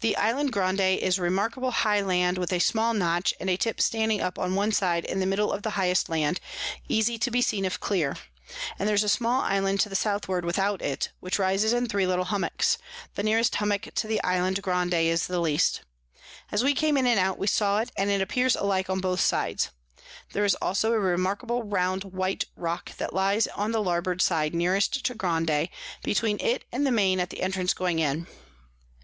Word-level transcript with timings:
The 0.00 0.16
Island 0.16 0.50
Grande 0.52 0.80
is 0.98 1.20
remarkable 1.20 1.70
high 1.70 2.00
Land, 2.00 2.38
with 2.38 2.52
a 2.52 2.58
small 2.58 2.92
Notch, 2.92 3.32
and 3.38 3.48
a 3.48 3.56
Tip 3.56 3.80
standing 3.80 4.20
up 4.20 4.36
on 4.36 4.56
one 4.56 4.72
side 4.72 5.04
in 5.04 5.20
the 5.20 5.26
middle 5.26 5.52
of 5.52 5.62
the 5.62 5.70
highest 5.78 6.08
Land, 6.08 6.40
easy 6.88 7.18
to 7.20 7.30
be 7.30 7.40
seen 7.40 7.64
if 7.64 7.78
clear; 7.78 8.16
and 8.80 8.88
there's 8.88 9.04
a 9.04 9.08
small 9.08 9.42
Island 9.42 9.78
to 9.82 9.88
the 9.88 9.94
Southward 9.94 10.44
without 10.44 10.82
it, 10.82 11.10
which 11.20 11.38
rises 11.38 11.72
in 11.72 11.86
three 11.86 12.04
little 12.04 12.24
Hummocks; 12.24 12.78
the 13.14 13.22
nearest 13.22 13.54
Hummock 13.54 13.94
to 13.94 14.08
the 14.08 14.20
Island 14.24 14.60
Grande 14.60 14.94
is 14.94 15.28
the 15.28 15.38
least. 15.38 15.82
As 16.50 16.64
we 16.64 16.74
came 16.74 16.96
in 16.96 17.06
and 17.06 17.20
out, 17.20 17.38
we 17.38 17.46
saw 17.46 17.78
it, 17.78 17.92
and 17.96 18.10
it 18.10 18.20
appears 18.20 18.56
alike 18.56 18.90
on 18.90 18.98
both 18.98 19.20
sides: 19.20 19.70
there 20.32 20.44
is 20.44 20.56
also 20.56 20.90
a 20.90 20.98
remarkable 20.98 21.62
round 21.62 22.02
white 22.02 22.46
Rock 22.56 22.96
that 22.96 23.14
lies 23.14 23.46
on 23.46 23.70
the 23.70 23.80
Larboard 23.80 24.20
side 24.20 24.52
nearest 24.52 25.04
to 25.04 25.14
Grande, 25.14 25.68
between 26.02 26.40
it 26.40 26.64
and 26.72 26.84
the 26.84 26.90
Main 26.90 27.20
at 27.20 27.30
the 27.30 27.40
Entrance 27.40 27.72
going 27.72 28.00
in. 28.00 28.26